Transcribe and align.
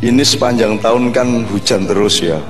ini 0.00 0.24
sepanjang 0.24 0.80
tahun 0.80 1.12
kan 1.12 1.44
hujan 1.52 1.84
terus 1.84 2.24
ya. 2.24 2.40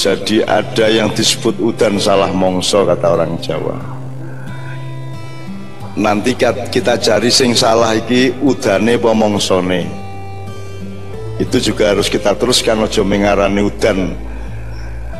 Jadi 0.00 0.42
ada 0.42 0.90
yang 0.90 1.12
disebut 1.14 1.60
udan 1.62 2.00
salah 2.00 2.32
mongso 2.32 2.82
kata 2.88 3.06
orang 3.14 3.38
Jawa. 3.38 3.76
Nanti 5.94 6.32
kita 6.72 6.96
cari 6.96 7.28
sing 7.28 7.52
salah 7.52 7.92
iki 7.92 8.32
udane 8.40 8.96
apa 8.96 9.12
mongsone. 9.12 9.84
Itu 11.36 11.60
juga 11.60 11.92
harus 11.92 12.08
kita 12.08 12.32
teruskan 12.34 12.82
ojo 12.82 13.04
mengarani 13.04 13.60
udan 13.60 14.31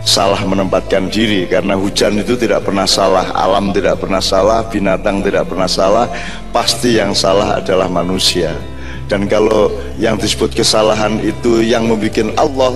salah 0.02 0.42
menempatkan 0.42 1.08
diri. 1.08 1.46
Karena 1.46 1.78
hujan 1.78 2.18
itu 2.18 2.34
tidak 2.34 2.66
pernah 2.66 2.86
salah 2.86 3.30
alam 3.34 3.70
tidak 3.70 4.02
pernah 4.02 4.22
salah 4.22 4.66
binatang 4.66 5.22
tidak 5.22 5.48
pernah 5.48 5.70
salah 5.70 6.06
pasti 6.50 6.98
yang 6.98 7.14
salah 7.14 7.58
adalah 7.58 7.88
manusia. 7.88 8.54
Dan 9.10 9.28
kalau 9.28 9.68
yang 10.00 10.16
disebut 10.16 10.56
kesalahan 10.56 11.20
itu 11.20 11.60
yang 11.60 11.84
membuat 11.84 12.32
Allah 12.38 12.72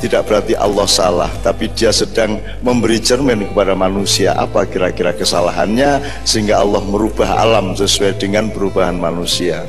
tidak 0.00 0.26
berarti 0.28 0.52
Allah 0.58 0.84
salah 0.84 1.30
tapi 1.40 1.70
dia 1.72 1.88
sedang 1.88 2.36
memberi 2.60 3.00
cermin 3.00 3.48
kepada 3.52 3.72
manusia 3.72 4.36
apa 4.36 4.68
kira-kira 4.68 5.16
kesalahannya 5.16 6.02
sehingga 6.28 6.60
Allah 6.60 6.82
merubah 6.84 7.40
alam 7.40 7.72
sesuai 7.72 8.20
dengan 8.20 8.50
perubahan 8.52 8.96
manusia. 8.96 9.64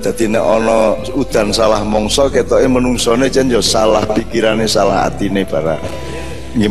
Jadi 0.00 0.32
nek 0.32 0.40
ono 0.40 0.96
udan 1.12 1.52
salah 1.52 1.84
mongso 1.84 2.32
ketoke 2.32 2.64
menungsone 2.64 3.28
jan 3.28 3.52
salah 3.60 4.00
pikirane 4.08 4.64
salah 4.64 5.12
atine 5.12 5.44
barang 5.44 6.09
nggih 6.54 6.70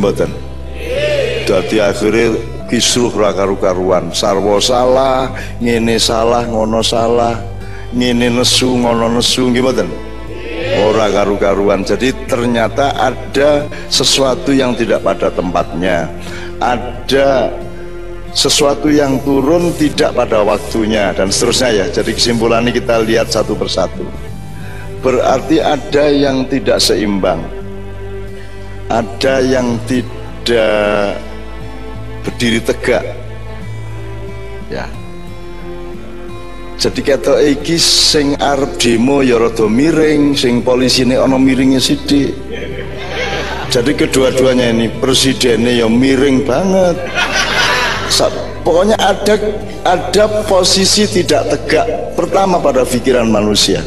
jadi 1.49 1.89
akhirnya 1.89 2.37
kisruh 2.69 3.09
ra 3.09 3.33
karu-karuan. 3.33 4.13
Sarwa 4.13 4.61
salah 4.61 5.33
ngene 5.57 5.97
salah 5.97 6.45
ngono 6.45 6.85
salah. 6.85 7.41
Ngene 7.89 8.29
nesu 8.29 8.77
ngono 8.77 9.09
nesu 9.17 9.49
nggih 9.49 9.65
ora 10.85 11.09
karu-karuan. 11.09 11.81
Jadi 11.81 12.13
ternyata 12.29 12.93
ada 12.93 13.65
sesuatu 13.89 14.53
yang 14.53 14.77
tidak 14.77 15.01
pada 15.01 15.33
tempatnya. 15.33 16.05
Ada 16.61 17.49
sesuatu 18.29 18.93
yang 18.93 19.17
turun 19.25 19.73
tidak 19.73 20.13
pada 20.13 20.45
waktunya 20.45 21.09
dan 21.17 21.33
seterusnya 21.33 21.69
ya. 21.73 21.85
Jadi 21.89 22.13
kesimpulannya 22.13 22.69
kita 22.69 23.01
lihat 23.09 23.33
satu 23.33 23.57
persatu. 23.57 24.05
Berarti 25.01 25.57
ada 25.57 26.13
yang 26.13 26.45
tidak 26.45 26.77
seimbang 26.77 27.58
ada 28.89 29.37
yang 29.45 29.77
tidak 29.85 31.21
berdiri 32.25 32.59
tegak. 32.65 33.05
Ya. 34.73 34.89
Jadi 36.79 37.01
kata 37.05 37.43
iki 37.43 37.75
sing 37.77 38.39
arep 38.39 38.79
demo 38.79 39.21
ya 39.21 39.37
rada 39.37 39.67
miring 39.67 40.33
sing 40.33 40.65
polisine 40.65 41.21
ana 41.21 41.37
miringnya 41.37 41.77
sithik. 41.77 42.33
Jadi 43.69 43.93
kedua-duanya 43.93 44.73
ini 44.73 44.89
presidennya 44.97 45.85
ya 45.85 45.87
miring 45.91 46.41
banget. 46.47 46.97
Pokoknya 48.65 48.97
ada 48.97 49.37
ada 49.85 50.25
posisi 50.49 51.05
tidak 51.05 51.53
tegak 51.53 51.87
pertama 52.17 52.59
pada 52.59 52.83
pikiran 52.83 53.29
manusia 53.29 53.79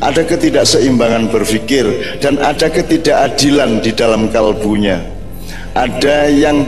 ada 0.00 0.22
ketidakseimbangan 0.24 1.28
berpikir 1.32 2.18
dan 2.20 2.36
ada 2.40 2.68
ketidakadilan 2.68 3.80
di 3.80 3.92
dalam 3.92 4.28
kalbunya. 4.28 5.00
Ada 5.76 6.26
yang 6.30 6.66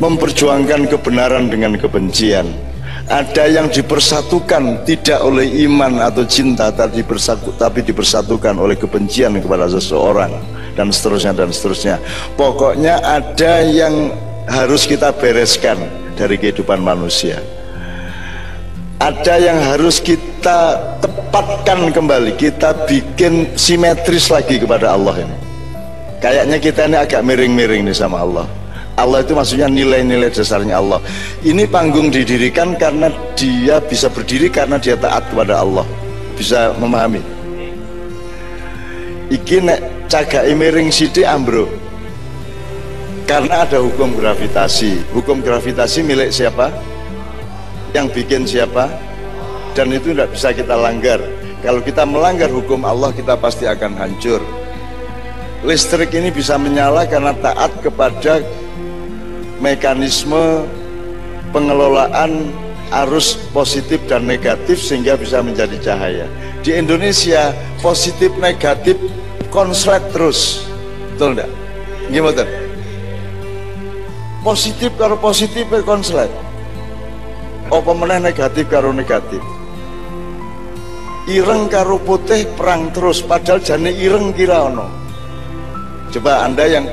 memperjuangkan 0.00 0.88
kebenaran 0.88 1.52
dengan 1.52 1.76
kebencian. 1.76 2.48
Ada 3.10 3.50
yang 3.50 3.66
dipersatukan 3.66 4.86
tidak 4.86 5.18
oleh 5.18 5.66
iman 5.66 5.98
atau 5.98 6.22
cinta 6.22 6.70
tapi 6.70 7.02
bersatu, 7.02 7.50
tapi 7.58 7.82
dipersatukan 7.82 8.54
oleh 8.54 8.78
kebencian 8.78 9.34
kepada 9.42 9.66
seseorang 9.66 10.30
dan 10.78 10.94
seterusnya 10.94 11.34
dan 11.34 11.50
seterusnya. 11.50 11.98
Pokoknya 12.38 13.02
ada 13.02 13.66
yang 13.66 14.14
harus 14.46 14.86
kita 14.86 15.10
bereskan 15.10 15.90
dari 16.14 16.38
kehidupan 16.38 16.78
manusia 16.78 17.42
ada 19.00 19.34
yang 19.40 19.56
harus 19.56 19.96
kita 19.96 20.76
tepatkan 21.00 21.88
kembali 21.88 22.36
kita 22.36 22.84
bikin 22.84 23.48
simetris 23.56 24.28
lagi 24.28 24.60
kepada 24.60 24.92
Allah 24.92 25.24
ini. 25.24 25.36
Kayaknya 26.20 26.58
kita 26.60 26.84
ini 26.84 26.96
agak 27.00 27.24
miring-miring 27.24 27.88
nih 27.88 27.96
sama 27.96 28.20
Allah. 28.20 28.44
Allah 29.00 29.24
itu 29.24 29.32
maksudnya 29.32 29.72
nilai-nilai 29.72 30.28
dasarnya 30.28 30.76
Allah. 30.76 31.00
Ini 31.40 31.64
panggung 31.72 32.12
didirikan 32.12 32.76
karena 32.76 33.08
dia 33.32 33.80
bisa 33.80 34.12
berdiri 34.12 34.52
karena 34.52 34.76
dia 34.76 35.00
taat 35.00 35.24
kepada 35.32 35.64
Allah. 35.64 35.88
Bisa 36.36 36.76
memahami? 36.76 37.24
Iki 39.32 39.64
nek 39.64 39.80
cagai 40.12 40.52
miring 40.52 40.92
sidi 40.92 41.24
ambro. 41.24 41.72
Karena 43.24 43.64
ada 43.64 43.80
hukum 43.80 44.12
gravitasi. 44.12 45.08
Hukum 45.16 45.40
gravitasi 45.40 46.04
milik 46.04 46.28
siapa 46.28 46.68
yang 47.94 48.08
bikin 48.10 48.46
siapa? 48.46 48.90
Dan 49.74 49.94
itu 49.94 50.10
tidak 50.10 50.34
bisa 50.34 50.50
kita 50.50 50.74
langgar. 50.74 51.22
Kalau 51.60 51.84
kita 51.84 52.08
melanggar 52.08 52.48
hukum 52.48 52.82
Allah 52.88 53.12
kita 53.12 53.36
pasti 53.36 53.68
akan 53.68 53.94
hancur. 54.00 54.40
Listrik 55.60 56.16
ini 56.16 56.32
bisa 56.32 56.56
menyala 56.56 57.04
karena 57.04 57.36
taat 57.36 57.68
kepada 57.84 58.40
mekanisme 59.60 60.64
pengelolaan 61.52 62.48
arus 63.04 63.36
positif 63.52 64.00
dan 64.08 64.24
negatif 64.24 64.80
sehingga 64.80 65.20
bisa 65.20 65.44
menjadi 65.44 65.76
cahaya. 65.84 66.26
Di 66.64 66.80
Indonesia 66.80 67.52
positif 67.84 68.32
negatif 68.40 68.96
konslet 69.52 70.00
terus. 70.16 70.64
Betul 71.14 71.36
enggak 71.36 71.50
gimana? 72.10 72.44
Positif 74.40 74.90
karo 74.96 75.20
positif 75.20 75.68
konslet 75.84 76.49
apa 77.70 77.90
meneh 77.94 78.18
negatif 78.18 78.66
karo 78.66 78.90
negatif? 78.90 79.38
Ireng 81.30 81.70
karo 81.70 82.02
putih 82.02 82.42
perang 82.58 82.90
terus. 82.90 83.22
Padahal 83.22 83.62
jane 83.62 83.94
ireng 83.94 84.34
kira 84.34 84.66
ono. 84.66 84.90
Coba 86.10 86.42
anda 86.42 86.66
yang 86.66 86.90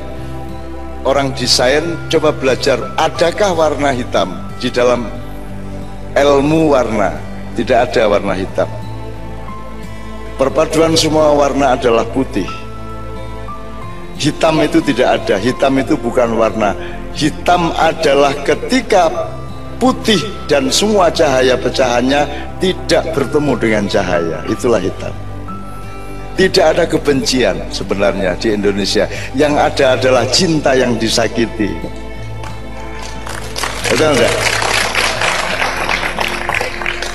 orang 1.02 1.34
desain 1.34 1.98
coba 2.14 2.30
belajar 2.30 2.78
adakah 3.02 3.58
warna 3.58 3.90
hitam 3.90 4.30
di 4.62 4.70
dalam 4.70 5.10
ilmu 6.14 6.70
warna? 6.70 7.18
Tidak 7.58 7.78
ada 7.90 8.06
warna 8.06 8.38
hitam. 8.38 8.70
Perpaduan 10.38 10.94
semua 10.94 11.34
warna 11.34 11.74
adalah 11.74 12.06
putih. 12.14 12.46
Hitam 14.22 14.62
itu 14.62 14.78
tidak 14.86 15.22
ada. 15.22 15.42
Hitam 15.42 15.82
itu 15.82 15.98
bukan 15.98 16.38
warna. 16.38 16.78
Hitam 17.18 17.74
adalah 17.74 18.38
ketika 18.46 19.10
putih 19.78 20.20
dan 20.50 20.70
semua 20.74 21.10
cahaya 21.14 21.54
pecahannya 21.58 22.26
tidak 22.62 23.14
bertemu 23.14 23.54
dengan 23.58 23.84
cahaya 23.86 24.42
itulah 24.50 24.82
hitam 24.82 25.14
tidak 26.38 26.66
ada 26.78 26.86
kebencian 26.86 27.58
sebenarnya 27.74 28.38
di 28.38 28.54
Indonesia. 28.54 29.10
Yang 29.34 29.54
ada 29.58 29.86
adalah 29.98 30.26
cinta 30.30 30.78
yang 30.78 30.94
disakiti. 31.02 31.74
Betul 33.90 34.14
enggak? 34.14 34.36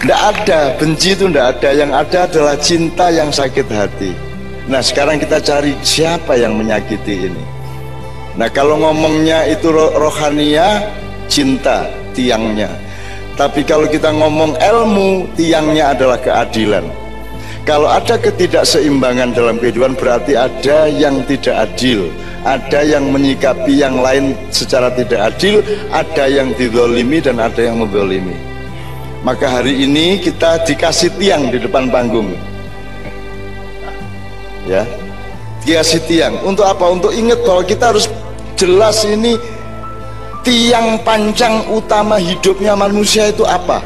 Tidak 0.03 0.19
ada, 0.19 0.61
benci 0.75 1.15
itu 1.15 1.31
tidak 1.31 1.47
ada. 1.55 1.71
Yang 1.71 1.91
ada 1.95 2.19
adalah 2.27 2.56
cinta 2.59 3.06
yang 3.15 3.31
sakit 3.31 3.67
hati. 3.71 4.11
Nah 4.67 4.83
sekarang 4.83 5.22
kita 5.22 5.39
cari 5.39 5.78
siapa 5.87 6.34
yang 6.34 6.59
menyakiti 6.59 7.31
ini. 7.31 7.45
Nah 8.34 8.51
kalau 8.51 8.75
ngomongnya 8.83 9.47
itu 9.47 9.71
rohania, 9.71 10.83
cinta 11.31 11.86
tiangnya. 12.12 12.68
Tapi 13.34 13.64
kalau 13.64 13.88
kita 13.88 14.12
ngomong 14.12 14.60
ilmu, 14.60 15.24
tiangnya 15.34 15.97
adalah 15.97 16.20
keadilan. 16.20 16.84
Kalau 17.62 17.86
ada 17.86 18.18
ketidakseimbangan 18.18 19.38
dalam 19.38 19.56
kehidupan 19.62 19.94
berarti 19.94 20.34
ada 20.34 20.91
yang 20.91 21.22
tidak 21.30 21.70
adil. 21.70 22.10
Ada 22.42 22.82
yang 22.82 23.14
menyikapi 23.14 23.78
yang 23.78 24.03
lain 24.03 24.34
secara 24.50 24.91
tidak 24.91 25.30
adil 25.30 25.62
ada 25.94 26.26
yang 26.26 26.50
didolimi 26.59 27.22
dan 27.22 27.38
ada 27.38 27.70
yang 27.70 27.78
mendolimi. 27.78 28.34
Maka 29.22 29.47
hari 29.47 29.86
ini 29.86 30.18
kita 30.18 30.66
dikasih 30.66 31.14
tiang 31.22 31.54
di 31.54 31.62
depan 31.62 31.86
panggung. 31.86 32.34
Ya. 34.66 34.82
Dikasih 35.62 36.03
tiang. 36.10 36.34
Untuk 36.42 36.66
apa? 36.66 36.91
untuk 36.91 37.14
ingat 37.14 37.38
bahwa 37.47 37.62
kita 37.62 37.94
harus 37.94 38.10
jelas 38.59 39.06
ini 39.06 39.38
tiang 40.42 40.98
panjang 41.06 41.62
utama 41.71 42.18
hidupnya 42.18 42.74
manusia 42.74 43.30
itu 43.30 43.47
apa? 43.47 43.83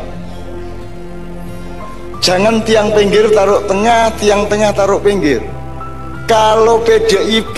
Jangan 2.24 2.64
tiang 2.64 2.90
pinggir 2.90 3.30
taruh 3.30 3.62
tengah 3.68 4.10
tiang 4.18 4.48
tengah 4.50 4.72
taruh 4.74 4.98
pinggir. 4.98 5.44
Kalau 6.26 6.82
PDIP 6.82 7.54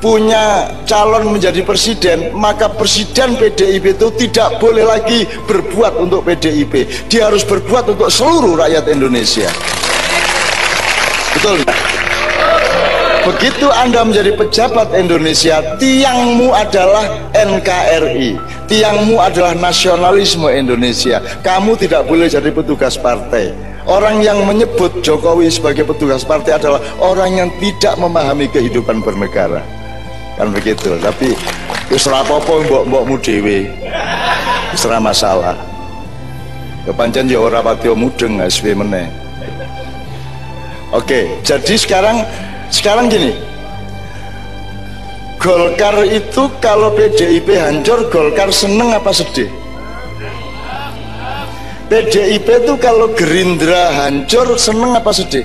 punya 0.00 0.70
calon 0.88 1.34
menjadi 1.34 1.60
presiden 1.60 2.32
maka 2.32 2.72
presiden 2.72 3.36
PDIP 3.36 4.00
itu 4.00 4.08
tidak 4.16 4.56
boleh 4.56 4.86
lagi 4.86 5.28
berbuat 5.44 6.00
untuk 6.00 6.24
PDIP 6.24 6.88
dia 7.12 7.28
harus 7.28 7.44
berbuat 7.44 7.92
untuk 7.92 8.08
seluruh 8.08 8.56
rakyat 8.64 8.88
Indonesia. 8.88 9.50
Betul 11.36 11.89
begitu 13.30 13.70
anda 13.70 14.02
menjadi 14.02 14.34
pejabat 14.34 14.90
Indonesia 14.98 15.62
tiangmu 15.78 16.50
adalah 16.50 17.30
NKRI 17.30 18.34
tiangmu 18.66 19.22
adalah 19.22 19.54
nasionalisme 19.54 20.50
Indonesia 20.50 21.22
kamu 21.46 21.78
tidak 21.78 22.10
boleh 22.10 22.26
jadi 22.26 22.50
petugas 22.50 22.98
partai 22.98 23.70
Orang 23.88 24.20
yang 24.20 24.44
menyebut 24.44 25.00
Jokowi 25.00 25.48
sebagai 25.48 25.88
petugas 25.88 26.20
partai 26.20 26.60
adalah 26.60 26.78
orang 27.00 27.32
yang 27.32 27.48
tidak 27.58 27.96
memahami 27.96 28.44
kehidupan 28.46 29.00
bernegara. 29.00 29.64
Kan 30.36 30.52
begitu. 30.52 30.94
Tapi 31.00 31.32
isra 31.88 32.20
apa-apa 32.20 32.70
mbok-mbokmu 32.70 33.16
dhewe. 33.24 33.72
Isra 34.76 35.00
masalah. 35.00 35.56
Kepancen 36.84 37.26
ya 37.26 37.40
ora 37.40 37.64
pati 37.64 37.88
mudeng 37.90 38.38
SW 38.44 38.78
meneh. 38.78 39.08
Oke, 40.94 41.40
jadi 41.42 41.74
sekarang 41.74 42.22
sekarang 42.70 43.10
gini. 43.10 43.34
Golkar 45.40 46.04
itu 46.04 46.52
kalau 46.60 46.92
PDIP 46.92 47.56
hancur, 47.56 48.06
Golkar 48.12 48.52
seneng 48.52 48.92
apa 48.92 49.10
sedih? 49.10 49.48
PDIP 51.90 52.46
itu 52.46 52.74
kalau 52.78 53.10
Gerindra 53.16 53.90
hancur 53.90 54.54
seneng 54.54 54.94
apa 54.94 55.10
sedih? 55.10 55.42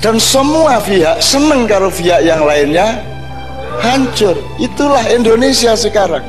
Dan 0.00 0.16
semua 0.16 0.80
pihak 0.80 1.20
seneng 1.20 1.68
kalau 1.68 1.88
pihak 1.88 2.24
yang 2.24 2.44
lainnya 2.44 3.00
hancur. 3.80 4.36
Itulah 4.60 5.06
Indonesia 5.08 5.72
sekarang. 5.76 6.24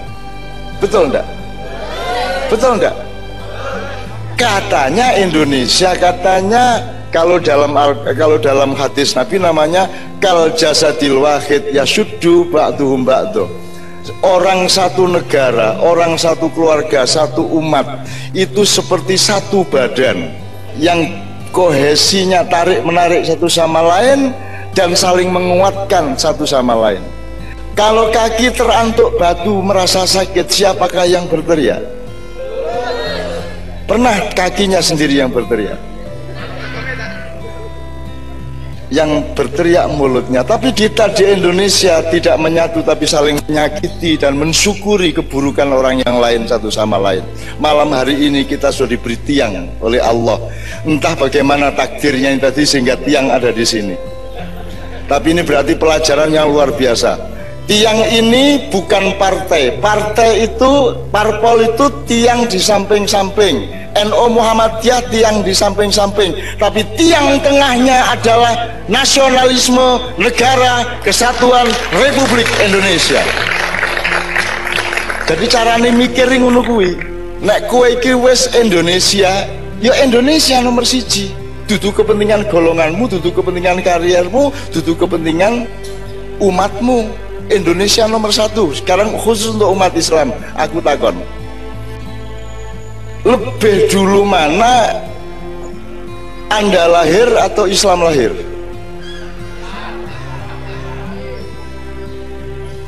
Betul 0.80 1.12
enggak? 1.12 1.28
Betul 2.48 2.78
enggak? 2.80 2.96
Katanya 4.40 5.18
Indonesia 5.18 5.92
katanya 5.98 6.84
kalau 7.12 7.38
dalam 7.38 7.76
kalau 8.16 8.40
dalam 8.40 8.72
hadis 8.74 9.14
Nabi 9.14 9.38
namanya 9.38 9.86
kal 10.24 10.50
jasadil 10.56 11.22
wahid 11.22 11.70
yasuddu 11.76 12.48
ba'duhum 12.50 13.04
ba'du 13.04 13.46
orang 14.26 14.66
satu 14.66 15.06
negara, 15.06 15.78
orang 15.78 16.18
satu 16.18 16.50
keluarga, 16.50 17.06
satu 17.06 17.46
umat 17.62 17.86
itu 18.34 18.66
seperti 18.66 19.14
satu 19.20 19.62
badan 19.70 20.34
yang 20.82 21.06
kohesinya 21.54 22.42
tarik 22.50 22.82
menarik 22.82 23.22
satu 23.28 23.46
sama 23.46 23.84
lain 23.86 24.34
dan 24.74 24.96
saling 24.98 25.30
menguatkan 25.30 26.18
satu 26.18 26.48
sama 26.48 26.74
lain. 26.74 27.04
Kalau 27.78 28.12
kaki 28.12 28.52
terantuk 28.52 29.16
batu 29.16 29.64
merasa 29.64 30.04
sakit, 30.04 30.48
siapakah 30.52 31.08
yang 31.08 31.24
berteriak? 31.28 31.80
Pernah 33.88 34.32
kakinya 34.36 34.80
sendiri 34.84 35.20
yang 35.20 35.32
berteriak? 35.32 35.91
Yang 38.92 39.32
berteriak 39.32 39.88
mulutnya. 39.96 40.44
Tapi 40.44 40.76
kita 40.76 41.16
di 41.16 41.24
Indonesia 41.24 42.04
tidak 42.12 42.36
menyatu 42.38 42.84
tapi 42.84 43.08
saling 43.08 43.40
menyakiti 43.48 44.20
dan 44.20 44.36
mensyukuri 44.36 45.16
keburukan 45.16 45.72
orang 45.72 46.04
yang 46.04 46.20
lain 46.20 46.44
satu 46.44 46.68
sama 46.68 47.00
lain. 47.00 47.24
Malam 47.58 47.96
hari 47.96 48.20
ini 48.28 48.44
kita 48.44 48.70
sudah 48.70 48.94
diberi 48.94 49.16
tiang 49.24 49.80
oleh 49.80 50.04
Allah. 50.04 50.38
Entah 50.84 51.16
bagaimana 51.16 51.72
takdirnya 51.72 52.36
ini 52.36 52.44
tadi 52.44 52.68
sehingga 52.68 53.00
tiang 53.00 53.32
ada 53.32 53.50
di 53.56 53.64
sini. 53.64 53.96
Tapi 55.08 55.28
ini 55.32 55.42
berarti 55.44 55.76
pelajaran 55.80 56.32
yang 56.32 56.52
luar 56.52 56.76
biasa 56.76 57.31
tiang 57.70 58.00
ini 58.10 58.72
bukan 58.72 59.18
partai. 59.18 59.78
Partai 59.78 60.50
itu 60.50 60.96
parpol 61.14 61.66
itu 61.66 61.86
tiang 62.10 62.48
di 62.50 62.58
samping-samping. 62.58 63.82
NO 63.92 64.26
Muhammadiyah 64.32 65.12
tiang 65.12 65.44
di 65.44 65.52
samping-samping. 65.52 66.32
Tapi 66.58 66.82
tiang 66.96 67.38
tengahnya 67.44 68.16
adalah 68.16 68.54
nasionalisme 68.88 70.00
negara 70.16 71.02
kesatuan 71.04 71.68
Republik 72.00 72.48
Indonesia. 72.64 73.20
Jadi 75.32 75.46
carane 75.48 75.90
mikir 75.96 76.28
ngono 76.28 76.60
kuwi 76.60 76.92
nek 77.40 77.72
kowe 77.72 77.88
iki 77.88 78.12
wis 78.20 78.52
Indonesia 78.52 79.48
ya 79.80 79.94
Indonesia 80.04 80.60
nomor 80.60 80.84
siji. 80.84 81.32
Duduk 81.72 82.04
kepentingan 82.04 82.52
golonganmu 82.52 83.08
duduk 83.08 83.40
kepentingan 83.40 83.80
karirmu 83.80 84.52
duduk 84.76 85.08
kepentingan 85.08 85.72
umatmu 86.44 87.08
Indonesia 87.52 88.08
nomor 88.08 88.32
satu. 88.32 88.72
Sekarang 88.72 89.14
khusus 89.20 89.52
untuk 89.54 89.76
umat 89.76 89.92
Islam. 89.94 90.32
Aku 90.56 90.80
takon. 90.80 91.20
Lebih 93.22 93.92
dulu 93.92 94.26
mana 94.26 94.98
anda 96.50 96.90
lahir 96.90 97.30
atau 97.38 97.70
Islam 97.70 98.08
lahir? 98.08 98.34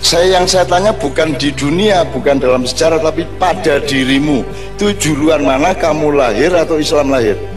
Saya 0.04 0.42
yang 0.42 0.46
saya 0.50 0.68
tanya 0.68 0.92
bukan 0.92 1.32
di 1.40 1.54
dunia 1.56 2.04
bukan 2.12 2.36
dalam 2.42 2.68
sejarah 2.68 3.00
tapi 3.00 3.24
pada 3.40 3.80
dirimu. 3.80 4.44
Itu 4.76 4.92
juluan 5.00 5.48
mana? 5.48 5.72
Kamu 5.72 6.12
lahir 6.12 6.52
atau 6.52 6.82
Islam 6.82 7.14
lahir 7.14 7.53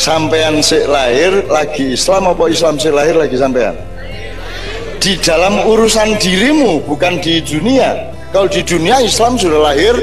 sampean 0.00 0.64
si 0.64 0.80
lahir 0.88 1.44
lagi 1.52 1.92
Islam 1.92 2.32
apa 2.32 2.48
Islam 2.48 2.80
si 2.80 2.88
lahir 2.88 3.20
lagi 3.20 3.36
sampean 3.36 3.76
di 4.96 5.20
dalam 5.20 5.68
urusan 5.68 6.16
dirimu 6.16 6.88
bukan 6.88 7.20
di 7.20 7.44
dunia 7.44 8.10
kalau 8.30 8.46
di 8.46 8.62
dunia 8.62 9.02
Islam 9.02 9.34
sudah 9.34 9.74
lahir, 9.74 9.98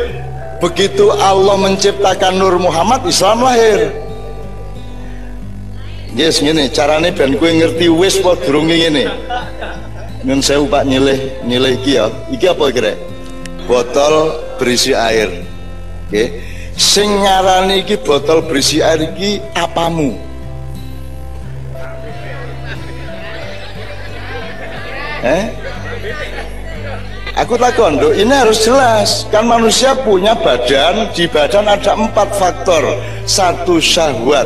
begitu 0.59 1.07
Allah 1.15 1.55
menciptakan 1.55 2.35
Nur 2.35 2.59
Muhammad, 2.59 3.07
Islam 3.07 3.39
lahir. 3.39 3.87
Yes, 6.11 6.43
gini, 6.43 6.67
caranya 6.67 7.15
ben 7.15 7.39
gue 7.39 7.51
ngerti 7.55 7.87
wis 7.87 8.19
apa 8.19 8.35
durung. 8.43 8.67
Nun 10.27 10.43
saya 10.43 10.59
Pak 10.59 10.83
nyilih 10.83 11.39
nyilih 11.47 11.73
iki 11.79 11.95
ya. 11.95 12.11
Iki 12.27 12.45
apa 12.51 12.63
kira? 12.75 12.93
Botol 13.63 14.35
berisi 14.59 14.91
air. 14.91 15.47
Oke. 16.09 16.11
Okay. 16.11 16.27
Sing 16.77 17.09
ngarani 17.25 17.81
iki 17.81 17.97
botol 17.97 18.45
berisi 18.45 18.85
air 18.85 19.09
iki 19.09 19.41
apamu? 19.57 20.13
Eh? 25.25 25.45
Aku 27.37 27.53
takon, 27.57 27.97
ini 28.17 28.33
harus 28.33 28.65
jelas. 28.65 29.25
Kan 29.29 29.45
manusia 29.45 29.93
punya 29.93 30.33
badan, 30.37 31.09
di 31.13 31.29
badan 31.29 31.69
ada 31.69 31.93
empat 31.93 32.33
faktor. 32.33 32.81
Satu 33.25 33.77
syahwat, 33.77 34.45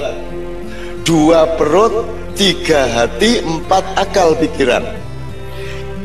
dua 1.08 1.48
perut, 1.56 2.04
tiga 2.36 2.88
hati, 2.92 3.44
empat 3.44 3.84
akal 3.96 4.36
pikiran. 4.40 4.84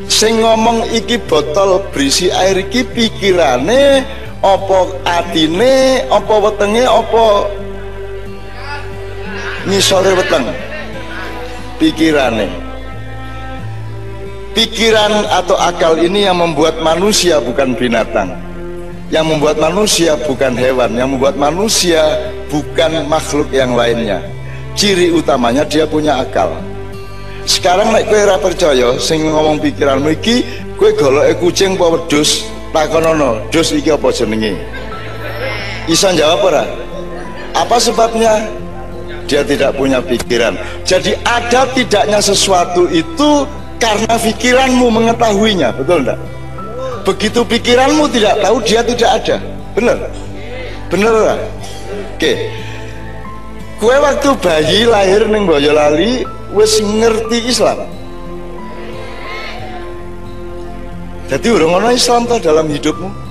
Sing 0.07 0.39
ngomong 0.39 0.87
iki 0.95 1.19
botol 1.19 1.83
berisi 1.91 2.31
air 2.31 2.63
iki 2.63 2.87
pikirane 2.87 4.07
opo 4.41 4.93
atine, 5.05 6.05
opo 6.09 6.33
wetenge, 6.49 6.83
opo 6.85 7.23
ngisore 9.67 10.11
weteng? 10.17 10.45
Pikirane. 11.77 12.49
Pikiran 14.57 15.29
atau 15.29 15.53
akal 15.53 16.01
ini 16.01 16.25
yang 16.25 16.41
membuat 16.41 16.81
manusia 16.81 17.37
bukan 17.37 17.77
binatang. 17.77 18.33
Yang 19.13 19.37
membuat 19.37 19.61
manusia 19.61 20.17
bukan 20.17 20.57
hewan. 20.57 20.97
Yang 20.97 21.09
membuat 21.13 21.35
manusia 21.37 22.01
bukan 22.49 23.05
makhluk 23.05 23.45
yang 23.53 23.77
lainnya. 23.77 24.17
Ciri 24.73 25.13
utamanya 25.13 25.61
dia 25.61 25.85
punya 25.85 26.17
akal. 26.25 26.57
Sekarang 27.45 27.93
naik 27.93 28.09
kue 28.09 28.19
percaya 28.41 28.97
sing 28.97 29.29
ngomong 29.29 29.61
pikiran 29.61 30.03
iki 30.09 30.43
kue 30.75 30.91
golok 30.97 31.31
kucing 31.39 31.79
apa 31.79 31.95
wedus 31.95 32.43
takonono 32.73 33.41
dus 33.51 33.71
iki 33.71 33.91
apa 33.91 34.09
jenenge? 34.11 34.55
Bisa 35.87 36.11
jawab 36.11 36.51
ora? 36.51 36.63
Apa 37.55 37.79
sebabnya? 37.79 38.47
Dia 39.27 39.43
tidak 39.43 39.75
punya 39.75 39.99
pikiran. 39.99 40.55
Jadi 40.87 41.15
ada 41.27 41.67
tidaknya 41.75 42.23
sesuatu 42.23 42.87
itu 42.87 43.43
karena 43.77 44.15
pikiranmu 44.17 44.89
mengetahuinya 44.89 45.69
betul 45.73 46.01
enggak 46.01 46.19
begitu 47.05 47.39
pikiranmu 47.45 48.03
tidak 48.11 48.35
tahu 48.43 48.57
dia 48.65 48.81
tidak 48.83 49.09
ada. 49.23 49.37
Benar 49.77 49.97
benar 50.91 51.13
enggak 51.13 51.39
oke. 52.17 52.33
Kue 53.77 53.95
waktu 54.01 54.29
bayi 54.41 54.89
lahir 54.89 55.29
neng 55.29 55.45
Boyolali 55.45 56.25
wes 56.51 56.81
ngerti 56.81 57.45
Islam 57.45 57.85
jadi 61.27 61.47
orang 61.59 61.71
orang 61.75 61.93
Islam 61.95 62.23
tuh 62.23 62.39
dalam 62.39 62.67
hidupmu 62.71 63.27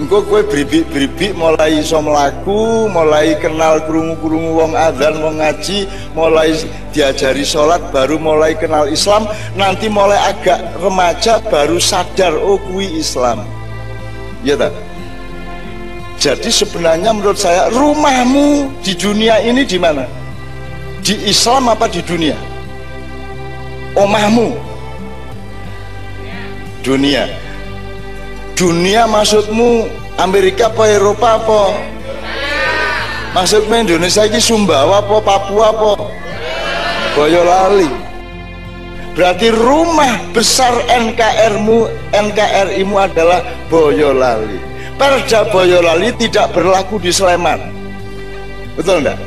engko 0.00 0.24
kowe 0.24 0.40
bribik-bribik 0.40 1.36
mulai 1.36 1.84
iso 1.84 2.00
mlaku, 2.00 2.88
mulai 2.88 3.36
kenal 3.36 3.84
krungu-krungu 3.84 4.56
wong 4.56 4.72
adzan, 4.72 5.20
wong 5.20 5.36
ngaji, 5.44 5.84
mulai 6.16 6.56
diajari 6.96 7.44
sholat, 7.44 7.84
baru 7.92 8.16
mulai 8.16 8.56
kenal 8.56 8.88
Islam, 8.88 9.28
nanti 9.52 9.92
mulai 9.92 10.16
agak 10.32 10.80
remaja 10.80 11.44
baru 11.44 11.76
sadar 11.76 12.32
oh 12.32 12.56
kuwi 12.72 12.88
Islam. 12.96 13.44
Ya 14.40 14.56
tak? 14.56 14.72
Jadi 16.16 16.48
sebenarnya 16.48 17.12
menurut 17.12 17.36
saya 17.36 17.68
rumahmu 17.68 18.72
di 18.80 18.96
dunia 18.96 19.40
ini 19.44 19.68
di 19.68 19.76
mana? 19.76 20.08
Di 21.04 21.16
Islam 21.28 21.68
apa 21.68 21.88
di 21.88 22.00
dunia? 22.04 22.36
Omahmu 23.96 24.69
dunia. 26.80 27.28
Dunia 28.56 29.08
maksudmu 29.08 29.88
Amerika 30.20 30.68
apa 30.68 30.84
Eropa 30.88 31.40
apa? 31.40 31.62
Maksudmu 33.32 33.72
Indonesia 33.88 34.26
ini 34.26 34.40
Sumbawa 34.42 35.00
apa 35.00 35.16
Papua 35.22 35.72
apa? 35.72 35.92
Boyolali 37.16 37.90
berarti 39.10 39.50
rumah 39.50 40.22
besar 40.30 40.70
NKRmu 40.86 41.90
NKRImu 42.14 42.96
adalah 42.96 43.42
Boyolali. 43.66 44.60
Perda 44.94 45.48
Boyolali 45.50 46.14
tidak 46.20 46.52
berlaku 46.54 47.00
di 47.00 47.10
Sleman. 47.10 47.58
Betul 48.78 49.02
enggak 49.02 49.18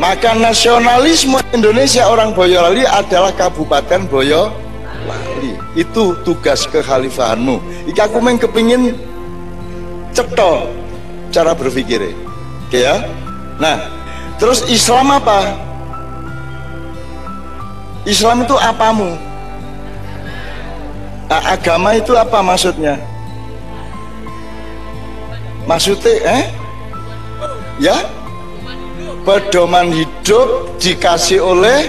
maka 0.00 0.34
nasionalisme 0.34 1.38
Indonesia 1.54 2.10
orang 2.10 2.34
Boyolali 2.34 2.82
adalah 2.82 3.30
Kabupaten 3.30 4.08
Boyolali 4.10 4.71
itu 5.72 6.16
tugas 6.24 6.68
kekhalifahanmu. 6.68 7.60
Iki 7.88 8.00
aku 8.00 8.18
main 8.20 8.36
kepingin 8.36 8.92
cetol 10.12 10.68
cara 11.32 11.56
berpikir. 11.56 12.12
Oke 12.68 12.84
ya? 12.84 13.04
Nah 13.56 13.80
terus 14.36 14.64
Islam 14.68 15.16
apa? 15.16 15.56
Islam 18.02 18.42
itu 18.42 18.56
apamu? 18.58 19.14
Nah, 21.30 21.40
agama 21.48 21.96
itu 21.96 22.12
apa 22.12 22.44
maksudnya? 22.44 23.00
Maksudnya 25.64 26.12
eh? 26.28 26.44
Ya? 27.80 27.96
Pedoman 29.22 29.94
hidup 29.94 30.76
dikasih 30.82 31.40
oleh 31.40 31.88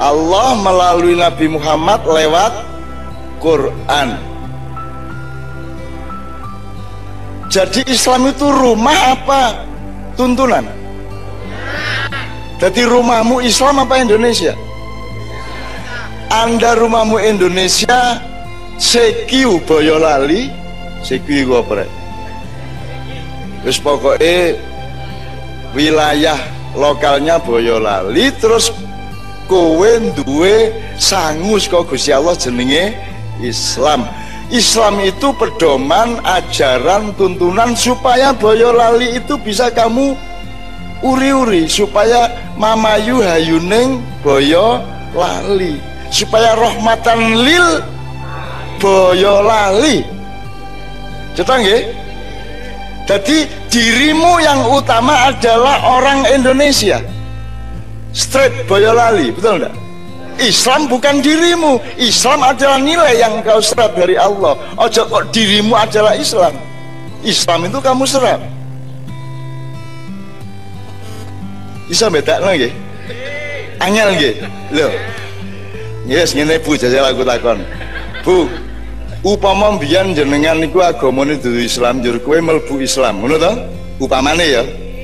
Allah 0.00 0.56
melalui 0.56 1.14
Nabi 1.14 1.52
Muhammad 1.52 2.00
lewat 2.08 2.71
Quran 3.42 4.08
Jadi 7.52 7.84
Islam 7.90 8.32
itu 8.32 8.48
rumah 8.48 9.12
apa 9.12 9.66
tuntunan? 10.16 10.64
Jadi 12.56 12.86
rumahmu 12.88 13.44
Islam 13.44 13.84
apa 13.84 14.00
Indonesia? 14.00 14.56
Anda 16.32 16.72
rumahmu 16.80 17.20
Indonesia 17.20 18.24
sekiu 18.80 19.60
Boyolali 19.68 20.48
sekiu 21.04 21.60
apa 21.60 21.84
Terus 23.66 23.78
pokoknya 23.84 24.56
wilayah 25.76 26.40
lokalnya 26.72 27.36
Boyolali 27.36 28.32
terus 28.40 28.72
kowe 29.44 29.92
duwe 30.24 30.72
sangus 30.96 31.68
kok 31.68 31.84
Gusti 31.84 32.16
Allah 32.16 32.32
jenenge 32.32 33.11
Islam 33.40 34.04
Islam 34.52 35.00
itu 35.00 35.32
pedoman, 35.32 36.20
ajaran, 36.28 37.16
tuntunan 37.16 37.72
supaya 37.72 38.36
Boyolali 38.36 39.16
itu 39.16 39.40
bisa 39.40 39.72
kamu 39.72 40.12
uri-uri 41.00 41.64
supaya 41.64 42.28
mamayu 42.60 43.24
hayuning 43.24 44.04
Boyolali 44.20 45.80
supaya 46.12 46.52
rahmatan 46.52 47.40
lil 47.40 47.80
Boyolali 48.76 50.04
Cetak 51.32 51.64
nggih? 51.64 51.82
Jadi 53.08 53.48
dirimu 53.72 54.36
yang 54.44 54.68
utama 54.68 55.32
adalah 55.32 55.80
orang 55.96 56.28
Indonesia. 56.28 57.00
Straight 58.12 58.68
Boyolali, 58.68 59.32
betul 59.32 59.64
enggak? 59.64 59.81
Islam 60.40 60.88
bukan 60.88 61.20
dirimu. 61.20 61.82
Islam 62.00 62.40
adalah 62.46 62.78
nilai 62.80 63.20
yang 63.20 63.44
kau 63.44 63.60
serap 63.60 63.92
dari 63.92 64.16
Allah. 64.16 64.56
Ojo 64.80 65.02
kok 65.04 65.28
dirimu 65.34 65.76
adalah 65.76 66.16
Islam. 66.16 66.54
Islam 67.22 67.68
itu 67.68 67.78
kamu 67.78 68.04
serap. 68.08 68.40
Bisa 71.90 72.08
beda 72.08 72.40
lagi 72.40 72.72
angel 73.82 74.14
lagi 74.14 74.30
lo 74.70 74.88
yes 76.06 76.32
ngene 76.38 76.62
bu 76.62 76.78
jajal 76.78 77.02
aku 77.10 77.26
takon. 77.26 77.58
Bu 78.22 78.46
upama 79.26 79.74
mbiyen 79.74 80.14
jenengan 80.14 80.58
niku 80.62 80.82
agamane 80.82 81.34
dudu 81.38 81.58
Islam 81.58 81.98
jur 82.00 82.16
kowe 82.22 82.38
mlebu 82.38 82.78
Islam. 82.78 83.22
Ngono 83.22 83.36
to? 83.38 83.52
Upamane 84.02 84.46
ya. 84.46 84.62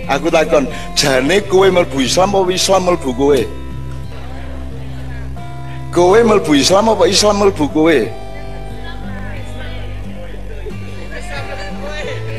Aku 0.09 0.31
takon 0.31 0.71
jane 0.95 1.43
kowe 1.51 1.67
mlebu 1.67 1.99
Islam 2.01 2.35
apa 2.35 2.51
Islam 2.55 2.81
mlebu 2.87 3.11
kowe 3.15 3.41
kowe 5.93 6.19
melbu 6.21 6.53
Islam 6.55 6.93
apa 6.93 7.05
Islam 7.09 7.45
melbu 7.45 7.65
kowe? 7.73 8.01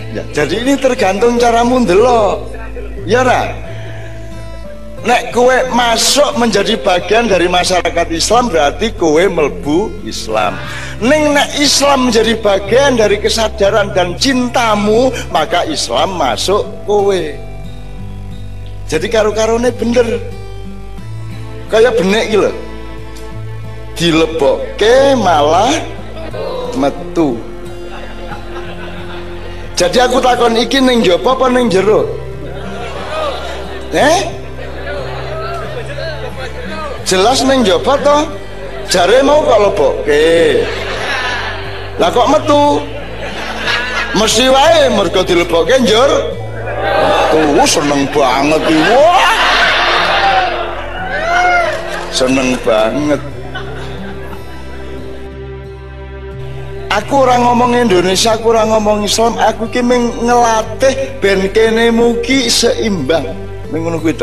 Ya, 0.10 0.24
jadi 0.34 0.56
ini 0.66 0.74
tergantung 0.78 1.38
caramu 1.38 1.86
ndelok. 1.86 2.50
Ya 3.06 3.22
ra? 3.22 3.54
Nek 5.06 5.32
kowe 5.32 5.56
masuk 5.72 6.36
menjadi 6.36 6.76
bagian 6.82 7.30
dari 7.32 7.48
masyarakat 7.48 8.08
Islam 8.12 8.52
berarti 8.52 8.92
kowe 8.98 9.22
melbu 9.22 10.04
Islam. 10.04 10.58
Neng 11.00 11.32
nek 11.32 11.56
Islam 11.56 12.12
menjadi 12.12 12.36
bagian 12.44 13.00
dari 13.00 13.24
kesadaran 13.24 13.96
dan 13.96 14.20
cintamu 14.20 15.08
maka 15.32 15.64
Islam 15.70 16.20
masuk 16.20 16.68
kowe. 16.84 17.22
Jadi 18.90 19.08
karo-karone 19.08 19.72
bener. 19.72 20.20
Kayak 21.70 22.02
benek 22.02 22.34
gitu 22.34 22.50
dilebokke 24.00 25.20
malah 25.20 25.76
metu. 26.80 27.36
Jadi 29.76 30.00
aku 30.00 30.24
takon 30.24 30.56
iki 30.56 30.80
ning 30.80 31.04
jaba 31.04 31.36
apa 31.36 31.52
ning 31.52 31.68
jero? 31.68 32.08
Eh? 33.92 34.18
Jelas 37.04 37.44
ning 37.44 37.68
jaba 37.68 38.00
to? 38.00 38.18
Jare 38.88 39.20
mau 39.20 39.44
kok 39.44 39.60
lebokke. 39.68 40.64
Lah 42.00 42.08
kok 42.08 42.32
metu? 42.32 42.80
Mesti 44.16 44.48
wae 44.48 44.88
mergo 44.96 45.22
dilebokke 45.28 45.76
njur. 45.84 46.12
Tuh 47.30 47.68
seneng 47.68 48.08
banget 48.16 48.64
wah! 48.90 49.36
Seneng 52.10 52.58
banget 52.66 53.22
aku 57.00 57.24
orang 57.24 57.42
ngomong 57.48 57.72
Indonesia 57.88 58.36
aku 58.36 58.52
orang 58.52 58.76
ngomong 58.76 59.08
Islam. 59.08 59.34
Aku 59.40 59.72
ki 59.72 59.82
ngelatih 59.88 60.94
ben 61.24 61.48
kene 61.56 61.96
mugi 61.96 62.52
seimbang. 62.52 63.24
Mengono 63.72 64.04
kuwi 64.04 64.16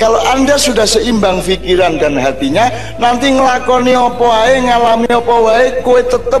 kalau 0.00 0.16
anda 0.32 0.56
sudah 0.56 0.88
seimbang 0.88 1.44
pikiran 1.44 2.00
dan 2.00 2.16
hatinya 2.16 2.72
nanti 2.96 3.36
ngelakoni 3.36 3.92
apa 3.92 4.24
wae 4.24 4.56
ngalami 4.64 5.08
apa 5.12 5.34
wae 5.44 5.66
kowe 5.84 6.00
tetep 6.00 6.40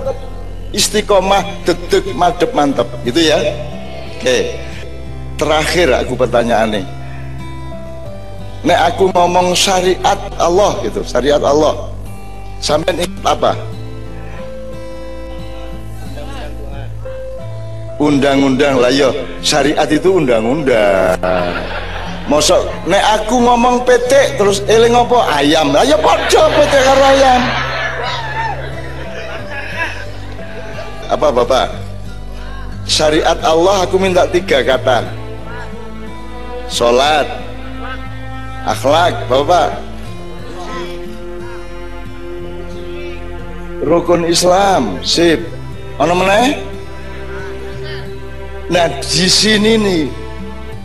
istiqomah 0.72 1.44
dedek 1.68 2.08
madep 2.16 2.50
mantep. 2.56 2.88
Gitu 3.04 3.28
ya? 3.28 3.36
Oke. 4.16 4.56
Terakhir 5.36 5.92
aku 5.92 6.16
pertanyaan 6.16 6.80
nih. 6.80 6.86
Nek 8.64 8.80
aku 8.92 9.12
ngomong 9.12 9.52
syariat 9.52 10.20
Allah 10.40 10.80
gitu 10.80 11.04
syariat 11.04 11.40
Allah. 11.44 11.92
Sampai 12.64 12.92
ingat 12.96 13.24
apa 13.24 13.52
undang-undang. 18.00 18.80
Lah 18.80 18.88
yo 18.88 19.12
syariat 19.44 19.86
itu 19.86 20.16
undang-undang. 20.16 21.20
Mosok 22.26 22.62
nek 22.88 23.04
aku 23.20 23.36
ngomong 23.42 23.84
PT 23.84 24.40
terus 24.40 24.64
eling 24.64 24.96
apa? 24.96 25.18
Ayam. 25.36 25.70
Lah 25.76 25.84
ya 25.84 26.00
padha 26.00 26.42
PT 26.48 26.72
karo 26.72 27.04
ayam. 27.04 27.42
Apa 31.10 31.28
bapak? 31.28 31.68
Syariat 32.88 33.38
Allah 33.44 33.84
aku 33.84 34.00
minta 34.00 34.24
tiga 34.30 34.64
kata. 34.64 35.04
Sholat 36.70 37.26
akhlak 38.64 39.14
bapak. 39.26 39.74
Rukun 43.82 44.22
Islam 44.28 45.02
sip. 45.02 45.42
Ono 45.98 46.14
meneh 46.14 46.69
nah 48.70 48.86
di 49.02 49.26
sini 49.26 49.74
nih 49.74 50.02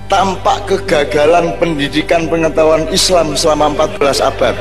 tampak 0.10 0.70
kegagalan 0.70 1.54
pendidikan 1.58 2.30
pengetahuan 2.30 2.86
Islam 2.94 3.34
selama 3.34 3.86
14 3.86 4.22
abad. 4.22 4.56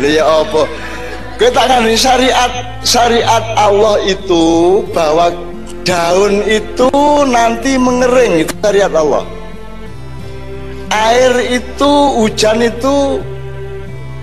Lihat 0.00 0.26
apa? 0.26 0.62
Kita 1.34 1.62
kan 1.66 1.82
syariat 1.98 2.52
syariat 2.86 3.44
Allah 3.58 3.98
itu 4.06 4.82
bahwa 4.94 5.34
daun 5.82 6.42
itu 6.46 6.90
nanti 7.26 7.74
mengering 7.74 8.44
itu 8.44 8.52
syariat 8.62 8.92
Allah. 8.92 9.24
Air 10.94 11.58
itu 11.58 11.90
hujan 12.22 12.62
itu 12.62 13.18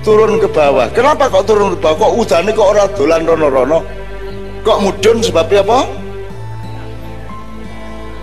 turun 0.08 0.40
ke 0.40 0.48
bawah. 0.48 0.88
Kenapa 0.96 1.28
kok 1.28 1.46
turun 1.52 1.76
ke 1.76 1.78
bawah? 1.84 2.08
Kok 2.08 2.14
hujannya 2.16 2.56
kok 2.56 2.70
orang 2.74 2.90
dolan 2.96 3.22
rono-rono? 3.28 3.80
Kok 4.64 4.78
mudun 4.88 5.20
sebabnya 5.20 5.66
apa 5.68 5.90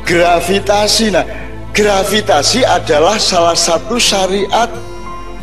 gravitasi. 0.08 1.12
Nah 1.12 1.28
gravitasi 1.76 2.64
adalah 2.64 3.20
salah 3.20 3.54
satu 3.54 4.00
syariat 4.00 4.72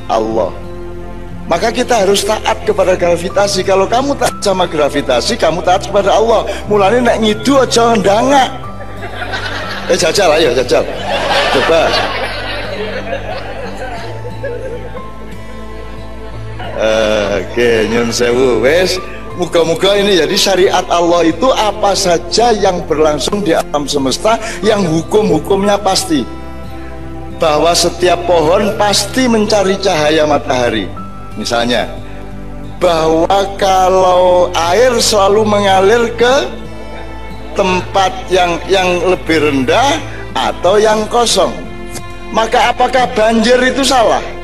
Allah. 0.09 0.49
Maka 1.45 1.69
kita 1.69 2.01
harus 2.01 2.25
taat 2.25 2.65
kepada 2.65 2.97
gravitasi. 2.97 3.61
Kalau 3.61 3.85
kamu 3.85 4.17
taat 4.17 4.41
sama 4.41 4.65
gravitasi 4.65 5.37
kamu 5.37 5.61
taat 5.61 5.85
kepada 5.85 6.17
Allah. 6.17 6.49
Mulanya 6.65 7.13
nak 7.13 7.17
ngidu 7.21 7.61
aja 7.61 7.93
ndangak 7.93 8.65
eh 9.89 9.97
jajal 9.97 10.29
ayo 10.33 10.49
jajal. 10.57 10.83
Coba. 11.53 11.81
Oke, 16.75 17.55
okay, 17.55 17.77
nyun 17.87 18.11
sewu, 18.11 18.59
wes. 18.59 18.99
Muka-muka 19.35 19.99
ini 19.99 20.15
jadi 20.15 20.35
syariat 20.39 20.87
Allah 20.87 21.27
itu 21.27 21.51
apa 21.51 21.91
saja 21.91 22.55
yang 22.55 22.79
berlangsung 22.87 23.43
di 23.43 23.51
alam 23.51 23.83
semesta 23.83 24.39
yang 24.63 24.79
hukum-hukumnya 24.79 25.75
pasti. 25.75 26.23
Bahwa 27.35 27.75
setiap 27.75 28.23
pohon 28.23 28.79
pasti 28.79 29.27
mencari 29.27 29.75
cahaya 29.83 30.23
matahari. 30.23 30.87
Misalnya 31.35 31.91
bahwa 32.79 33.39
kalau 33.59 34.47
air 34.55 34.95
selalu 35.03 35.43
mengalir 35.43 36.15
ke 36.15 36.35
tempat 37.59 38.11
yang 38.31 38.55
yang 38.71 38.87
lebih 39.03 39.51
rendah 39.51 39.99
atau 40.31 40.79
yang 40.79 41.03
kosong. 41.11 41.51
Maka 42.31 42.71
apakah 42.71 43.03
banjir 43.15 43.59
itu 43.67 43.83
salah 43.83 44.34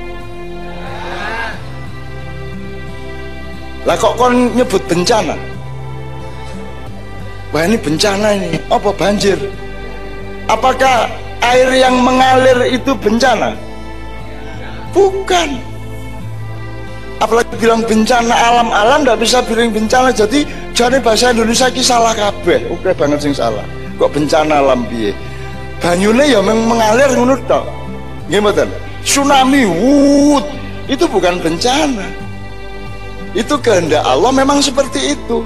lah 3.81 3.97
kok 3.97 4.13
kon 4.13 4.53
nyebut 4.53 4.81
bencana? 4.85 5.33
Wah 7.51 7.65
ini 7.65 7.75
bencana 7.75 8.37
ini. 8.37 8.61
Apa 8.69 8.93
banjir? 8.93 9.35
Apakah 10.45 11.09
air 11.41 11.69
yang 11.73 11.97
mengalir 11.99 12.61
itu 12.69 12.93
bencana? 12.93 13.57
Bukan. 14.93 15.57
Apalagi 17.21 17.53
bilang 17.57 17.81
bencana 17.85 18.33
alam-alam 18.33 19.01
tidak 19.01 19.19
bisa 19.19 19.37
bilang 19.45 19.73
bencana. 19.73 20.13
Jadi 20.13 20.45
jadi 20.77 21.01
bahasa 21.01 21.33
Indonesia 21.33 21.67
ini 21.67 21.81
salah 21.81 22.13
kabeh. 22.13 22.69
Oke 22.69 22.93
banget 22.93 23.19
sing 23.19 23.33
salah. 23.33 23.65
Kok 23.97 24.13
bencana 24.13 24.61
alam 24.61 24.85
piye? 24.87 25.11
Banyune 25.81 26.23
ya 26.29 26.39
mengalir 26.39 27.09
ngono 27.17 27.33
tok. 27.49 27.65
Nggih 28.29 28.69
tsunami 29.01 29.65
wut 29.65 30.45
itu 30.85 31.05
bukan 31.09 31.41
bencana 31.41 32.30
itu 33.37 33.55
kehendak 33.59 34.03
Allah 34.03 34.31
memang 34.35 34.59
seperti 34.59 35.15
itu 35.15 35.43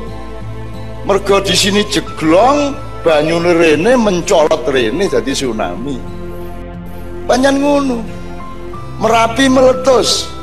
mergo 1.06 1.38
di 1.42 1.54
sini 1.54 1.86
jeglong 1.90 2.74
banyune 3.06 3.54
rene 3.54 3.94
mencolot 3.94 4.66
rene 4.66 5.06
jadi 5.06 5.32
tsunami 5.32 6.02
banyak 7.30 7.54
ngono 7.58 8.02
merapi 9.02 9.46
meletus 9.50 10.36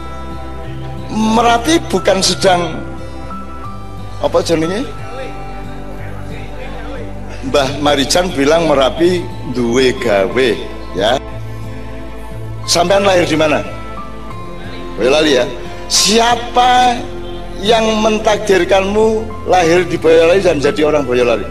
Merapi 1.12 1.76
bukan 1.92 2.24
sedang 2.24 2.80
apa 4.24 4.40
jenenge? 4.40 4.80
Mbah 7.52 7.84
Marijan 7.84 8.32
bilang 8.32 8.64
Merapi 8.64 9.20
duwe 9.52 9.92
gawe 10.00 10.48
ya. 10.96 11.20
Sampean 12.64 13.04
lahir 13.04 13.28
di 13.28 13.36
mana? 13.36 13.60
Boyolali 14.96 15.36
ya. 15.36 15.44
Siapa 15.92 16.96
yang 17.62 17.86
mentakdirkanmu 18.02 19.22
lahir 19.46 19.86
di 19.86 19.96
Boyolali 19.96 20.42
dan 20.42 20.58
jadi 20.58 20.90
orang 20.90 21.06
Boyolali? 21.06 21.46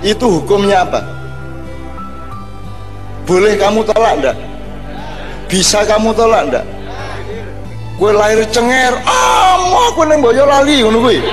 Itu 0.00 0.40
hukumnya 0.40 0.82
apa? 0.88 1.00
Boleh 3.28 3.54
kamu 3.60 3.84
tolak 3.84 4.14
enggak? 4.18 4.36
Bisa 5.46 5.84
kamu 5.84 6.16
tolak 6.16 6.48
enggak? 6.48 6.66
gue 7.96 8.12
lahir 8.12 8.44
cenger 8.52 8.92
ah 9.08 9.56
mau 9.72 9.88
aku 9.88 10.04
neng 10.04 10.20
lali 10.20 10.84
ngono 10.84 11.00
gue 11.00 11.24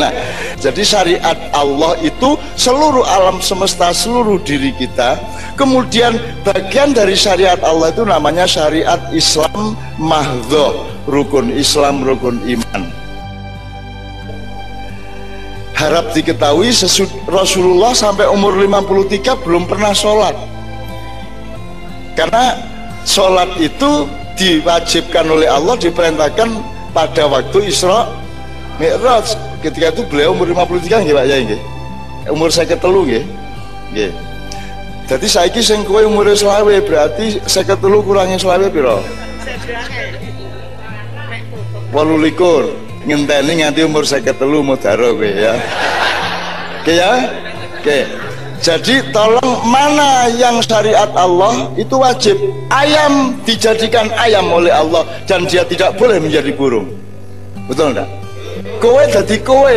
nah 0.00 0.08
jadi 0.56 0.80
syariat 0.80 1.38
Allah 1.52 1.92
itu 2.00 2.40
seluruh 2.56 3.04
alam 3.04 3.36
semesta 3.44 3.92
seluruh 3.92 4.40
diri 4.40 4.72
kita 4.80 5.20
kemudian 5.60 6.16
bagian 6.40 6.96
dari 6.96 7.12
syariat 7.12 7.60
Allah 7.60 7.92
itu 7.92 8.00
namanya 8.08 8.48
syariat 8.48 9.00
Islam 9.12 9.76
mahdoh 10.00 10.88
rukun 11.10 11.50
Islam 11.50 12.06
rukun 12.06 12.38
iman. 12.46 12.82
Harap 15.74 16.12
diketahui 16.14 16.70
Rasulullah 17.26 17.92
sampai 17.96 18.28
umur 18.30 18.54
53 18.54 19.42
belum 19.42 19.64
pernah 19.66 19.90
sholat. 19.90 20.36
Karena 22.14 22.54
sholat 23.08 23.48
itu 23.58 24.04
diwajibkan 24.36 25.24
oleh 25.26 25.48
Allah 25.48 25.74
diperintahkan 25.80 26.48
pada 26.92 27.24
waktu 27.26 27.72
Isra 27.72 28.12
Mi'raj. 28.78 29.34
Ketika 29.60 29.92
itu 29.92 30.02
beliau 30.08 30.32
umur 30.32 30.48
53 30.52 31.04
nggih 31.04 31.16
Pak 31.16 31.26
ya 31.28 31.38
umur 32.28 32.48
saya 32.52 32.68
ketelu 32.68 33.00
nggih. 33.08 33.24
Nggih. 33.92 34.12
Jadi 35.10 35.26
saiki 35.26 35.58
sing 35.64 35.82
kowe 35.82 35.98
umur 36.06 36.28
selawe 36.30 36.76
berarti 36.86 37.42
saya 37.48 37.66
ketelu 37.66 37.98
kurangnya 38.04 38.38
selawe 38.38 38.62
piro 38.70 39.02
walu 41.90 42.22
likur 42.22 42.70
ngenteni 43.06 43.62
nganti 43.62 43.82
umur 43.82 44.06
saya 44.06 44.22
ketelu 44.22 44.62
mau 44.62 44.78
kowe 44.78 45.30
ya 45.30 45.54
oke 46.82 46.92
ya 46.94 47.12
oke 47.80 47.98
jadi 48.60 49.00
tolong 49.08 49.64
mana 49.64 50.28
yang 50.36 50.60
syariat 50.60 51.08
Allah 51.16 51.72
itu 51.80 51.96
wajib. 51.96 52.36
Ayam 52.68 53.32
dijadikan 53.48 54.12
ayam 54.20 54.52
oleh 54.52 54.68
Allah 54.68 55.08
dan 55.24 55.48
dia 55.48 55.64
tidak 55.64 55.96
boleh 55.96 56.20
menjadi 56.20 56.52
burung. 56.52 56.92
Betul 57.64 57.96
enggak? 57.96 58.08
Kowe 58.76 59.00
jadi 59.08 59.36
kowe, 59.40 59.76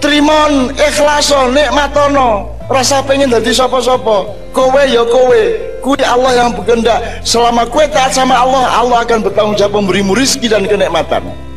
trimon 0.00 0.72
ikhlaso 0.72 1.52
nikmatono, 1.52 2.56
rasa 2.72 3.04
pengen 3.04 3.28
jadi 3.28 3.52
sopo-sopo. 3.52 4.32
Kowe 4.56 4.80
ya 4.80 5.04
kowe, 5.04 5.42
kui 5.84 6.00
Allah 6.00 6.32
yang 6.32 6.56
berkehendak. 6.56 7.20
Selama 7.28 7.68
kowe 7.68 7.84
taat 7.84 8.16
sama 8.16 8.32
Allah, 8.32 8.64
Allah 8.80 9.04
akan 9.04 9.28
bertanggung 9.28 9.60
jawab 9.60 9.84
memberimu 9.84 10.16
rizki 10.16 10.48
dan 10.48 10.64
kenikmatan. 10.64 11.51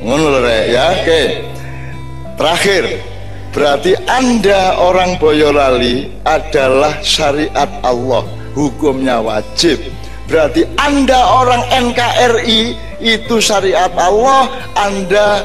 Ngono 0.00 0.40
ya. 0.46 0.96
Oke. 0.96 1.22
Terakhir, 2.40 2.84
Berarti 3.50 3.98
Anda 4.06 4.78
orang 4.78 5.18
Boyolali 5.18 6.06
adalah 6.22 7.02
syariat 7.02 7.66
Allah, 7.82 8.22
hukumnya 8.54 9.18
wajib. 9.18 9.82
Berarti 10.30 10.62
Anda 10.78 11.18
orang 11.18 11.66
NKRI 11.90 12.78
itu 13.02 13.42
syariat 13.42 13.90
Allah, 13.98 14.46
Anda 14.78 15.42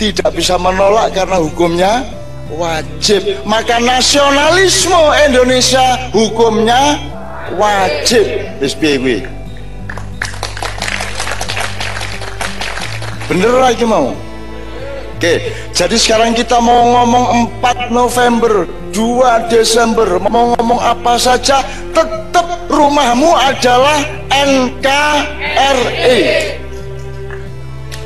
tidak 0.00 0.32
bisa 0.32 0.56
menolak 0.56 1.12
karena 1.12 1.36
hukumnya 1.44 2.08
wajib. 2.56 3.20
Maka 3.44 3.84
nasionalisme 3.84 4.96
Indonesia 5.28 6.08
hukumnya 6.08 6.96
wajib. 7.60 8.24
SPW. 8.64 9.28
Bener 13.24 13.56
lagi 13.56 13.88
mau? 13.88 14.12
Oke, 15.16 15.48
jadi 15.72 15.96
sekarang 15.96 16.36
kita 16.36 16.60
mau 16.60 16.84
ngomong 16.92 17.48
4 17.62 17.88
November, 17.88 18.68
2 18.92 19.48
Desember, 19.48 20.20
mau 20.28 20.52
ngomong 20.52 20.76
apa 20.76 21.16
saja, 21.16 21.64
tetap 21.96 22.44
rumahmu 22.68 23.32
adalah 23.32 24.04
NKRI. 24.28 26.20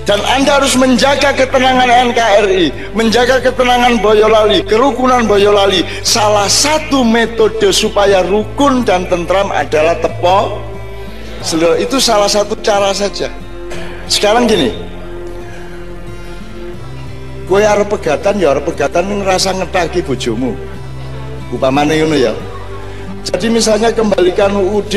Dan 0.07 0.23
Anda 0.25 0.63
harus 0.63 0.79
menjaga 0.79 1.35
ketenangan 1.35 2.15
NKRI, 2.15 2.95
menjaga 2.95 3.43
ketenangan 3.43 3.99
Boyolali, 3.99 4.63
kerukunan 4.63 5.27
Boyolali. 5.27 5.83
Salah 6.07 6.47
satu 6.47 7.03
metode 7.03 7.75
supaya 7.75 8.23
rukun 8.23 8.87
dan 8.87 9.05
tentram 9.11 9.51
adalah 9.51 9.99
tepo. 9.99 10.63
Itu 11.77 11.99
salah 11.99 12.31
satu 12.31 12.55
cara 12.63 12.95
saja. 12.95 13.29
Sekarang 14.09 14.49
gini, 14.49 14.73
gue 17.49 17.61
arep 17.65 17.89
pegatan 17.89 18.37
ya 18.37 18.53
arep 18.53 18.69
pegatan 18.69 19.09
ngerasa 19.25 19.57
ngetagi 19.57 20.05
bojomu. 20.05 20.53
Upamane 21.49 22.05
ngono 22.05 22.17
ya. 22.17 22.37
Jadi 23.25 23.49
misalnya 23.49 23.89
kembalikan 23.89 24.53
UUD 24.53 24.95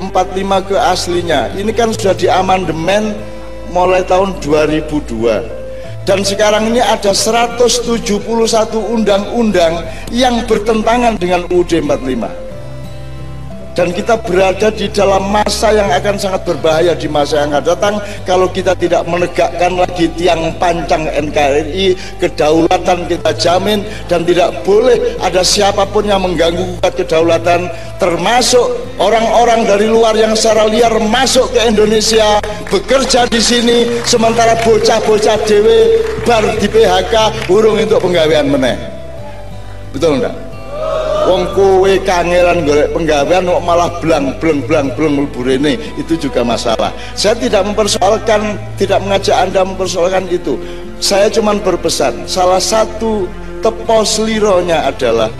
45 0.00 0.68
ke 0.72 0.76
aslinya. 0.80 1.52
Ini 1.52 1.68
kan 1.76 1.92
sudah 1.92 2.16
diamandemen 2.16 3.12
mulai 3.72 4.00
tahun 4.08 4.40
2002 4.40 5.62
dan 6.02 6.26
sekarang 6.26 6.74
ini 6.74 6.82
ada 6.82 7.14
171 7.14 8.02
undang-undang 8.74 9.86
yang 10.10 10.42
bertentangan 10.50 11.14
dengan 11.14 11.46
UUD 11.46 11.78
45 11.78 12.41
dan 13.72 13.88
kita 13.92 14.20
berada 14.20 14.68
di 14.68 14.86
dalam 14.92 15.32
masa 15.32 15.72
yang 15.72 15.88
akan 15.88 16.16
sangat 16.20 16.44
berbahaya 16.44 16.92
di 16.92 17.08
masa 17.08 17.44
yang 17.44 17.56
akan 17.56 17.64
datang 17.64 17.94
kalau 18.28 18.48
kita 18.52 18.76
tidak 18.76 19.02
menegakkan 19.08 19.72
lagi 19.80 20.12
tiang 20.12 20.52
pancang 20.60 21.08
NKRI 21.08 21.96
kedaulatan 22.20 23.08
kita 23.08 23.30
jamin 23.40 23.80
dan 24.12 24.28
tidak 24.28 24.52
boleh 24.62 25.16
ada 25.24 25.40
siapa 25.40 25.88
pun 25.88 26.04
yang 26.04 26.20
mengganggu 26.20 26.76
kedaulatan 26.84 27.72
termasuk 27.96 28.76
orang-orang 29.00 29.64
dari 29.64 29.88
luar 29.88 30.12
yang 30.12 30.36
secara 30.36 30.68
liar 30.68 30.92
masuk 31.08 31.48
ke 31.56 31.60
Indonesia 31.64 32.44
bekerja 32.68 33.24
di 33.28 33.40
sini 33.40 33.78
sementara 34.04 34.52
bocah-bocah 34.60 35.38
dewe 35.48 36.04
bar 36.28 36.44
di 36.60 36.68
PHK 36.68 37.48
burung 37.48 37.80
untuk 37.80 38.04
penggawean 38.04 38.52
meneh 38.52 38.76
betul 39.96 40.20
enggak? 40.20 40.51
Wong 41.28 41.42
kowe 41.54 41.92
kangelan 42.02 42.64
golek 42.66 42.88
penggawean 42.94 43.46
kok 43.46 43.62
malah 43.64 43.90
blang 44.02 44.34
blang 44.38 44.60
blang 44.66 44.88
blang 44.94 45.16
ini 45.48 45.74
itu 45.98 46.14
juga 46.18 46.42
masalah. 46.42 46.90
Saya 47.14 47.38
tidak 47.38 47.66
mempersoalkan 47.66 48.58
tidak 48.78 48.98
mengajak 49.02 49.36
anda 49.36 49.62
mempersoalkan 49.62 50.26
itu. 50.30 50.58
Saya 51.02 51.26
cuma 51.30 51.58
berpesan 51.58 52.30
salah 52.30 52.62
satu 52.62 53.26
tepos 53.62 54.22
lironya 54.22 54.86
adalah 54.86 55.30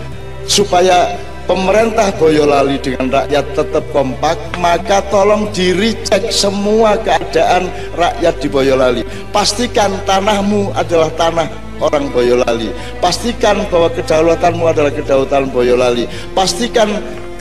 supaya 0.43 1.15
pemerintah 1.43 2.11
Boyolali 2.15 2.79
dengan 2.79 3.23
rakyat 3.23 3.45
tetap 3.55 3.83
kompak 3.91 4.35
maka 4.59 5.03
tolong 5.11 5.51
diricek 5.51 6.31
semua 6.31 6.95
keadaan 6.99 7.67
rakyat 7.95 8.35
di 8.39 8.47
Boyolali. 8.47 9.01
Pastikan 9.31 9.91
tanahmu 10.07 10.71
adalah 10.75 11.11
tanah 11.15 11.47
orang 11.79 12.09
Boyolali. 12.11 12.69
Pastikan 12.99 13.65
bahwa 13.69 13.89
kedaulatanmu 13.93 14.63
adalah 14.67 14.91
kedaulatan 14.93 15.49
Boyolali. 15.49 16.05
Pastikan 16.35 16.89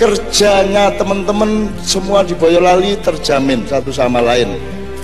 kerjanya 0.00 0.92
teman-teman 0.96 1.68
semua 1.84 2.24
di 2.24 2.32
Boyolali 2.32 2.96
terjamin 3.02 3.64
satu 3.68 3.92
sama 3.92 4.22
lain. 4.22 4.56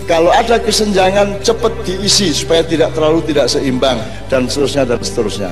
Kalau 0.08 0.32
ada 0.32 0.56
kesenjangan 0.56 1.44
cepat 1.44 1.68
diisi 1.84 2.32
supaya 2.32 2.64
tidak 2.64 2.96
terlalu 2.96 3.20
tidak 3.28 3.44
seimbang 3.52 4.00
dan 4.32 4.48
seterusnya 4.48 4.88
dan 4.88 5.00
seterusnya. 5.04 5.50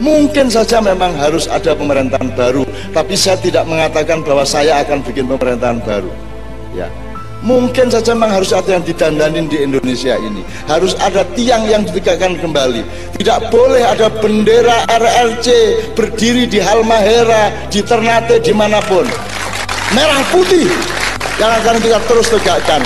Mungkin 0.00 0.48
saja 0.48 0.80
memang 0.80 1.12
harus 1.18 1.50
ada 1.50 1.74
pemerintahan 1.76 2.32
baru 2.32 2.64
tapi 2.94 3.18
saya 3.18 3.36
tidak 3.42 3.66
mengatakan 3.66 4.22
bahwa 4.22 4.46
saya 4.46 4.80
akan 4.80 5.02
bikin 5.02 5.26
pemerintahan 5.26 5.82
baru. 5.82 6.08
Ya 6.70 6.86
Mungkin 7.40 7.88
saja 7.88 8.12
memang 8.12 8.36
harus 8.36 8.52
ada 8.52 8.76
yang 8.76 8.84
didandanin 8.84 9.48
di 9.48 9.64
Indonesia 9.64 10.12
ini. 10.20 10.44
Harus 10.68 10.92
ada 11.00 11.24
tiang 11.32 11.64
yang 11.64 11.88
ditegakkan 11.88 12.36
kembali. 12.36 12.84
Tidak 13.16 13.48
boleh 13.48 13.80
ada 13.80 14.12
bendera 14.12 14.84
RRC 14.84 15.48
berdiri 15.96 16.44
di 16.44 16.60
Halmahera, 16.60 17.48
di 17.72 17.80
Ternate, 17.80 18.44
di 18.44 18.52
mana 18.52 18.84
pun. 18.84 19.08
Merah 19.96 20.20
putih 20.28 20.68
yang 21.40 21.52
akan 21.64 21.80
kita 21.80 21.98
terus 22.04 22.28
tegakkan. 22.28 22.84